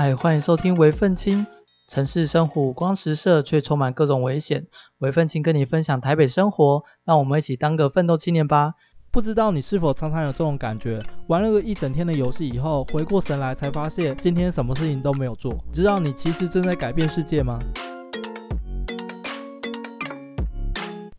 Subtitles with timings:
[0.00, 1.44] 嗨，欢迎收听微奋青。
[1.88, 4.64] 城市生活五光十色，却充满各种危险。
[4.98, 8.74] 微奋青跟你分享台北生活，让我们一起当个奋斗青年吧。
[9.10, 11.02] 不知道你是否常常有这种感觉？
[11.26, 15.52] 玩了个一整天的游戏以后，回过神来才发现今天什么事情都没有做。
[15.72, 17.58] 知道你其实正在改变世界吗？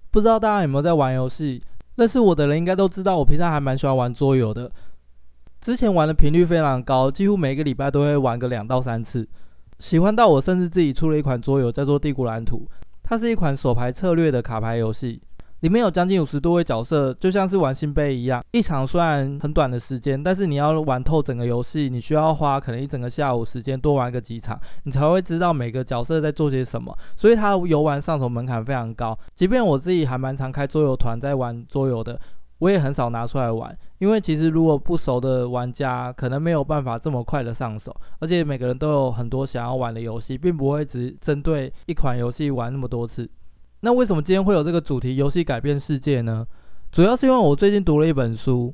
[0.09, 1.61] 不知道大家有没有在玩游戏？
[1.95, 4.71] 认识我的人应该都知道，我平常还蛮喜欢玩桌游的。
[5.61, 9.27] 之前玩的频率非常高，几乎每个礼拜都会玩个两到三次。
[9.79, 12.65] 喜欢到我甚至自己出了一款桌游，叫做《帝国蓝图》，
[13.03, 15.21] 它是一款手牌策略的卡牌游戏。
[15.59, 18.41] 里面有将近五十多位角色，就像是玩新杯一样。
[18.51, 26.97] 一场虽然很短的时间，但是你要玩透整个游戏，你需要花可能一整个下午时间多玩个几场，你才会知道每个角色在做些什么。
[27.17, 29.17] 所以它游玩上手门槛非常高。
[29.35, 32.17] 即便我自己还蛮常开桌游团在玩桌游的，
[32.59, 37.95] 我也很少拿出来玩，因为其实如果不熟的玩家，可能没有办法这么快的上手。
[38.19, 43.29] 而且每个人都有很多想要玩的游戏，并不会只针对一款游戏玩那么多次。
[43.81, 46.45] 那为什么今天会有这个主题“游戏改变世界”呢？
[46.91, 48.73] 主要是因为我最近读了一本书，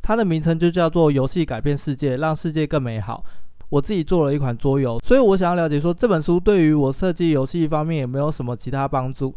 [0.00, 3.22] 它的名称就叫做《游戏改变世界，让世界更美好》。
[3.68, 9.34] 我自己做了一款桌游，所以我想要了解说这本书对于我设计游戏方面有没有什么其他帮助。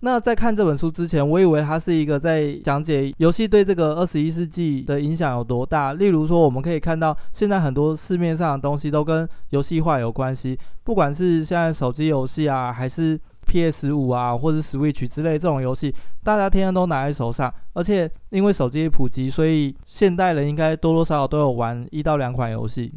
[0.00, 5.94] 那在看这本书之前，我以为它是一个在讲解游戏对这个二十一世纪的影响有多大。
[5.94, 22.92] 例如说，我们可以看到现在很多市面上的东西都跟游戏化有关系，不管是现在手机游戏啊，还是 PS 五啊，或者 Switch 之类这种游戏，大家天天都拿在手上，而且因为手机普及，所以现代人应该多多少少都有玩一到两款游戏。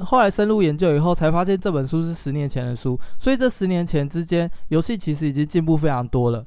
[0.00, 6.44] 后来深入研究以后，才发现这本书是十年前的书，所以这十年前之间，游戏其实已经进步非常多了。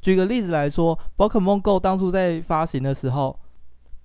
[0.00, 3.38] 举个例子来说，宝可梦 Go 当初在发行的时候。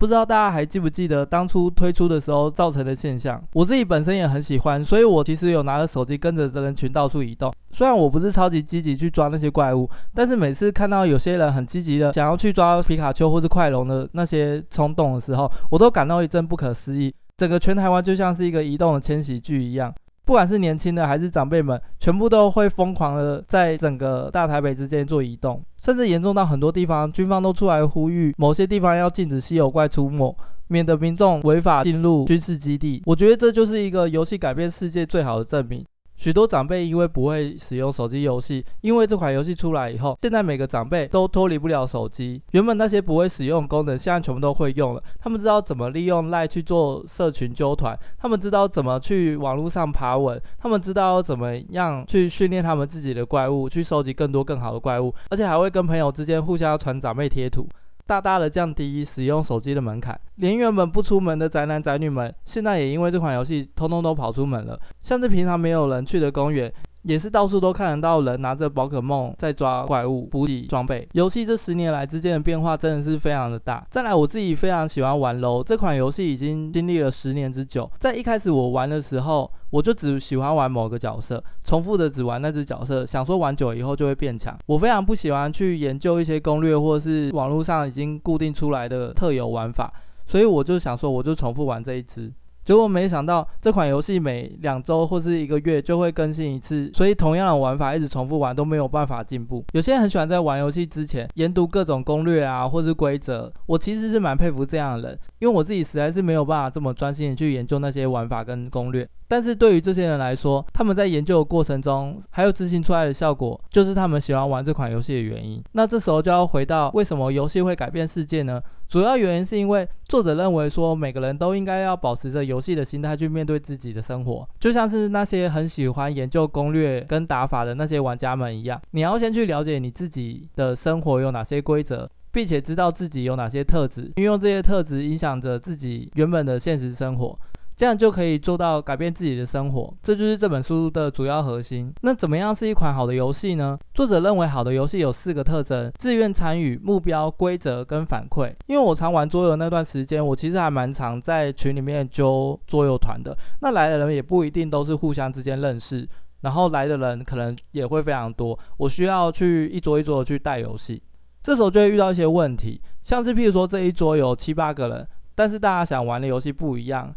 [0.00, 3.42] 不知道大家还记不记得当初推出的时候造成的现象？
[3.52, 7.52] 我自己本身也很喜欢，所以我其实有拿着手机跟着人群到处移动。
[7.72, 17.12] 虽然我不是超级积极去抓那些怪物，但是每次看到有些人很积极的想要去抓皮卡丘或是快龙的那些冲动的时候，我都感到一阵不可思议。
[17.38, 19.94] 整个全台湾就像是一个移动的迁徙剧一样。
[20.24, 33.02] 不管是年轻的还是长辈们，全部都会疯狂的在整个大台北之间做移动，甚至严重到很多地方，军方都出来呼吁某些地方要禁止稀有怪出没，免得民众违法进入军事基地。
[33.06, 35.82] 我觉得这就是一个游戏改变世界最好的证明。
[36.18, 42.42] 许多长辈因为不会使用手机游戏，因为这款游戏出来以后，现在每个长辈都脱离不了手机。
[42.50, 45.02] 原本那些不会使用功能，现在全部都会用了。
[45.20, 57.64] 他们知道怎么利用 Lie 去做社群揪团，他们知道怎么去网络上爬文，他们知道怎么样去训练他们自己的怪物，去收集更多更好的怪物，而且还会跟朋友之间互相传长辈贴图。
[58.08, 64.80] 大大的降低使用手机的门槛，连原本不出门的宅男宅女们，现在也因为这款游戏，通通都跑出门了。
[65.02, 66.72] 像是平常没有人去的公园。
[67.08, 71.08] 也是到处都看得到人拿着宝可梦在抓怪物、补给装备。
[71.12, 73.82] 游戏这十年来之间的变化真的是非常的大。
[73.88, 77.90] 再来，我自己非常喜欢玩 LO 这款游戏，已经经历了十年之久。
[77.98, 84.54] 在一开始我玩的时候，我就只喜欢玩某个角色，重复的只玩那只角色，想说玩久了以后就会变强。
[84.66, 89.90] 我非常不喜欢去研究一些攻略或是网络上已经固定出来的特有玩法，
[90.26, 92.30] 所以我就想说，我就重复玩这一只。
[92.68, 99.64] 结果没想到，这款游戏每两周或是一个月就会更新一次，所以同样的玩法一直重复玩都没有办法进步。
[99.72, 103.50] 有些人很喜欢在玩游戏之前研读各种攻略啊，或是规则。
[103.64, 109.08] 我其实是蛮佩服这样的人，因为我自己实在是没有办法这么专心的去研究那些玩法跟攻略。
[109.30, 115.62] 但是对于这些人来说，他们在研究的过程中，还有执行出来的效果，就是他们喜欢玩这款游戏的原因。
[115.72, 118.60] 那这时候就要回到为什么游戏会改变世界呢？
[118.88, 128.80] 主要原因是因为作者认为说，每个人都应该要保持着游戏的心态去面对自己的生活，就像是那些很喜欢研究攻略跟打法的那些玩家们一样。
[128.92, 137.38] 你要先去了解你自己的生活有哪些规则，并且知道自己有哪些特质，运用这些特质影响着自己原本的现实生活。
[137.76, 141.94] 这样就可以做到改变自己的生活，这就是这本书的主要核心。
[142.00, 143.78] 那怎么样是一款好的游戏呢？
[143.94, 148.52] 作者认为好的游戏有四个特征：自愿参与、目标、规则跟反馈。
[148.66, 153.38] 因为我常玩桌游那段时间，我其实还蛮常在群里面揪桌游团的。
[153.60, 156.04] 那来的人也不一定都是互相之间认识，
[156.40, 158.58] 然后来的人可能也会非常多。
[158.78, 161.00] 我需要去一桌一桌的去带游戏，
[161.48, 167.10] 这时候就会遇到一些问题，像是譬如说这一桌有七八个人，但是大家想玩的游戏不一样。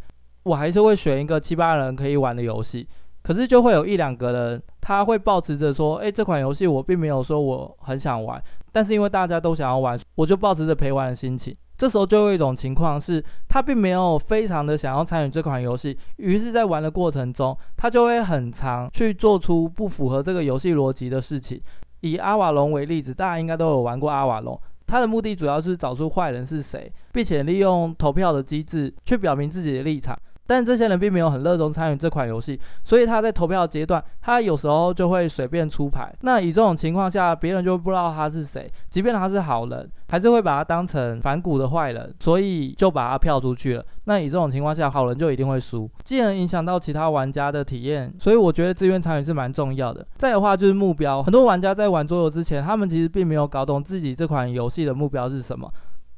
[0.43, 2.87] 我还是会选一个七八人可以玩的游戏，
[3.23, 8.41] 可是就会有一两个人，他会抱持着说，诶，这款游戏我并没有说我很想玩，
[8.71, 11.53] 但是因为大家都想要玩，我就抱持着陪玩的心情。
[11.77, 21.61] 这时候就有一种情况是，他并没有非常的想要参与这款游戏，于是，在玩的过程中，他就会很常去做出不符合这个游戏逻辑的事情。
[22.01, 30.17] 以阿瓦隆为例子，大家应该都有玩过阿瓦隆，他的目的主要是找出坏人是谁，并且利用投票的机制去表明自己的立场。
[30.47, 36.13] 但这些人并没有很热衷参与这款游戏，所以他在投票阶段，他有时候就会随便出牌。
[36.21, 43.85] 那以这种情况下，别人就不知道他是谁，即便他是好人，还是会把他当成反骨的坏人，所以就把他票出去了。
[44.05, 48.13] 那以这种情况下，好人就一定会输，进而影响到其他玩家的体验。
[48.19, 50.05] 所以我觉得自愿参与是蛮重要的。
[50.17, 55.71] 再的话就是目标，很多玩家在玩桌游之前，他们其实并没有搞懂自己这款游戏的目标是什么。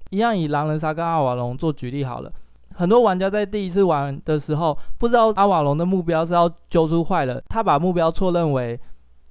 [0.09, 2.31] 一样以狼人杀跟阿瓦隆做举例好了。
[2.75, 8.79] 很多玩家在第一次玩的时候，不知道阿瓦隆的目标是要揪出坏人，他把目标错认为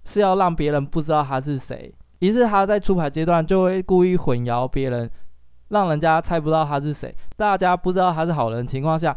[0.05, 5.11] 是要让别人不知道他是谁，于是他在出牌阶段就会故意混淆别人，
[5.69, 7.15] 让人家猜不到他是谁。
[7.37, 9.17] 大家不知道他是好人的情况下，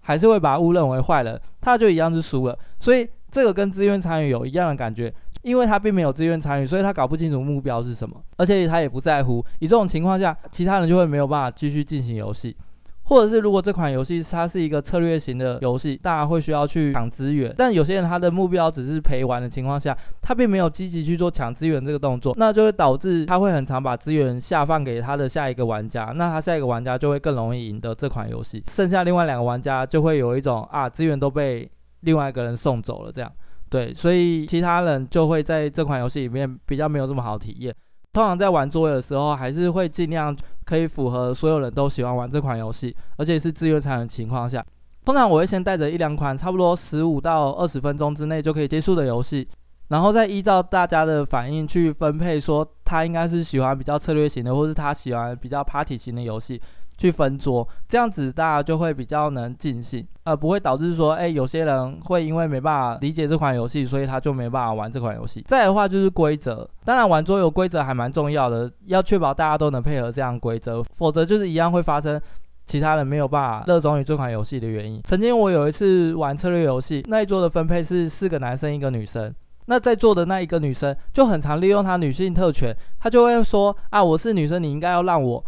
[0.00, 2.58] 还是会把他误认为坏人，他就一样是输了。
[2.78, 5.12] 所以这个跟自愿参与有一样的感觉，
[5.42, 9.44] 因为他并没有自愿参与，所以他搞不清楚目标是什么，而且他也不在乎。
[9.58, 12.56] 以这种情况下，其他人就会没有办法继续进行游戏。
[13.06, 31.70] 或者是如果这款游戏它是一个策略型的游戏，大家会需要去抢资源，但有些人他的目标只是陪玩的情况下，他并没有积极去做抢资源这个动作，那就会导致他会很常把资源下放给他的下一个玩家，那他下一个玩家就会更容易赢得这款游戏，剩下另外两个玩家就会有一种啊资源都被
[32.00, 33.32] 另外一个人送走了这样，
[33.70, 37.74] 对，所以其他人就会在这款游戏里面比较没有这么好体验。
[38.16, 40.34] 通常在玩桌游的时候，还是会尽量
[40.64, 44.64] 可以符合所有人都喜欢玩这款游戏，而且是自愿参与的情况下。
[45.04, 49.46] 通常我会先带着一两款差不多十五到二十分钟之内就可以结束的游戏，
[49.88, 56.58] 然后再依照大家的反应去分配，说他应该是喜欢比较策略型的，或是他喜欢比较 party 型的游戏。
[56.98, 65.44] 去分桌，这样子大家就会比较能尽兴，而不会导致说，哎，有些人会因为没办法理解这款游戏，所以他就没办法玩这款游戏。
[65.46, 72.20] 再的话就是规则，当然玩桌游规则还蛮重要的，要确保大家都能配合这样规则，否则就是一样会发生
[72.64, 75.00] 其他人没有办法热衷于这款游戏的原因。
[75.04, 79.32] 曾经我有一次玩策略游戏，那一桌的分配是四个男生一个女生，
[79.66, 85.44] 那在座的那一个女生就很常利用她女性特权，她就会说啊，我是女生，你应该要让我。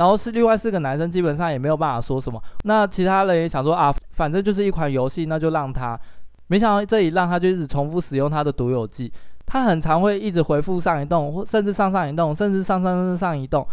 [0.00, 2.42] 然后是另外四个男生，基本上也没有办法说什么。
[2.64, 6.00] 那其他人也想说啊，反正就是一款游戏，那就让他。
[6.46, 9.12] 没想到这一让他就一直重复使用他的独有技，
[9.44, 13.66] 他很常会一直回复上一动，或甚至上上一动，甚至上上上上一动，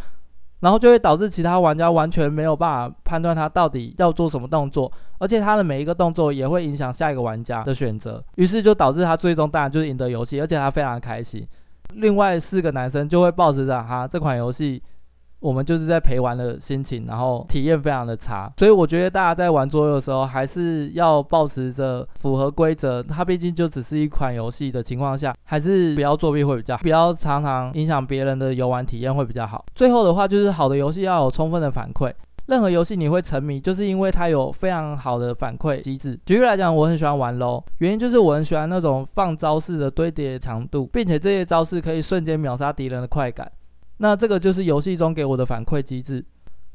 [0.60, 11.48] 然后就会导致其他玩家完全没有办法判断他到底要做什么动作，而且他的每一个动作也会影响下一个玩家的选择，于是就导致他最终当然就是赢得游戏，而且他非常开心。
[11.94, 14.84] 另外四个男生就会抱持着哈这款游戏。
[15.40, 29.64] 我们就是在陪玩的心情，然后体验非常的差，所以我觉得大家在玩桌游的时候，还是要保持着符合规则，它毕竟就只是一款游戏的情况下，还是不要作弊会比较好，不要常常影响别人的游玩体验会比较好。
[29.76, 32.12] 最后的话就是好的游戏要有充分的反馈，
[32.48, 36.20] 任何游戏你会沉迷，就是因为它有非常好的反馈机制。
[36.26, 43.52] 举例来讲，我很喜欢玩 LOL，原因就是我很喜欢那种放招式的堆叠强度，并且这些招式可以瞬间秒杀敌人的快感。
[43.98, 46.24] 那这个就是游戏中给我的反馈机制。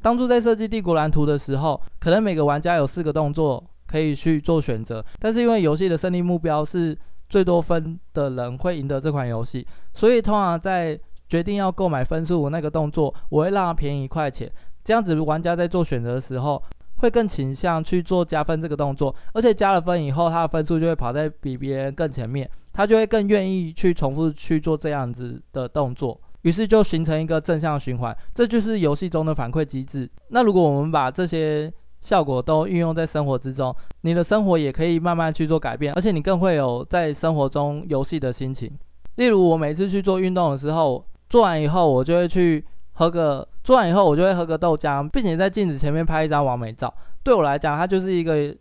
[0.00, 6.98] 当初在设计帝国蓝图的时候，可能每个玩家有四个动作可以去做选择，但是因为游戏的胜利目标是
[7.28, 10.98] 最多分的人会赢得这款游戏，所以通常在
[11.28, 14.50] 决定要购买分数那个动作，我会让它便宜一块钱。
[14.84, 16.60] 这样子玩家在做选择的时候，
[16.96, 26.20] 会更倾向去做加分这个动作，而且加了分以后，他的分数就会跑在比别人更前面，他就会更愿意去重复去做这样子的动作。
[26.42, 30.08] 于是就形成一个正向循环，这就是游戏中的反馈机制。
[30.28, 38.70] 那如果我们把这些效果都运用在生活之中，你的生活也可以慢慢去做改变，而且你更会有在生活中游戏的心情。
[39.16, 46.92] 例如，我每次去做运动的时候，做完以后我就会去喝个，做完以后我就会喝个豆浆，并且在镜子前面拍一张完美照。
[47.22, 48.54] 对我来讲，它就是一个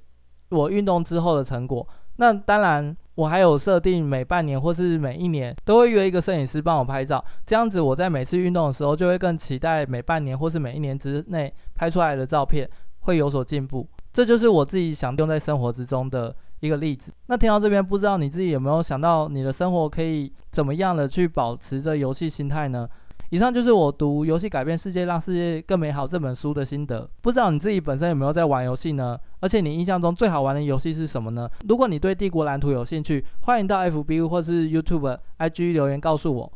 [0.50, 1.88] 我运动之后的成果。
[2.18, 2.96] 那当然。
[3.22, 12.68] 我还有设定每半年或是每一年都会约一个摄影师帮我拍照，这样子我在每次运动的时候就会更期待每半年或是每一年之内拍出来的照片
[13.02, 13.88] 会有所进步。
[14.12, 17.12] 这就是我自己想用在生活之中的一个例子。
[17.28, 22.90] 那听到这边，不知道你自己有没有想到你的生活可以怎么样的去保持着游戏心态呢？
[23.32, 27.10] 以上就是我读《游戏改变世界，让世界更美好》这本书的心得。
[27.22, 29.18] 不知道你自己本身有没有在玩游戏呢？
[29.40, 31.50] 而且你印象中最好玩的游戏是什么呢？
[31.66, 36.52] 如果你对帝国蓝图有兴趣，欢迎到 FB 或是 YouTube、IG 留言告诉我。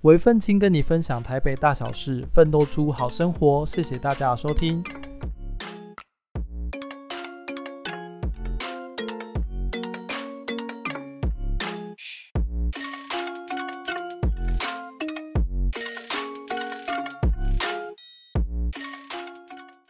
[0.00, 3.64] 韦奋青跟你分享台北大小事，奋斗出好生活。
[3.64, 4.82] 谢谢大家的收听。